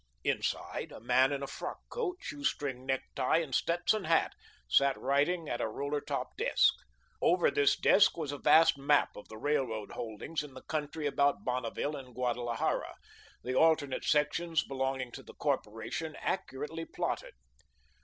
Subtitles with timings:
[0.23, 4.33] Inside, a man in a frock coat, shoestring necktie, and Stetson hat,
[4.67, 6.73] sat writing at a roller top desk.
[7.21, 11.45] Over this desk was a vast map of the railroad holdings in the country about
[11.45, 12.95] Bonneville and Guadalajara,
[13.43, 17.35] the alternate sections belonging to the Corporation accurately plotted.